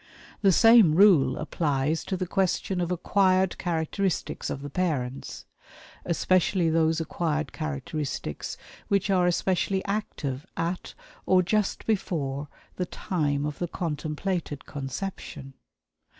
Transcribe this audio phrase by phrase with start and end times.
[0.41, 5.45] The same rule applies to the question of "acquired characteristics" of the parents
[6.05, 10.95] especially those acquired characteristics which are especially active at
[11.27, 15.53] or just before the time of the contemplated conception.